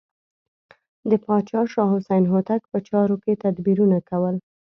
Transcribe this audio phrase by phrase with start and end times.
[1.09, 4.35] د پاچا شاه حسین هوتک په چارو کې تدبیرونه کول.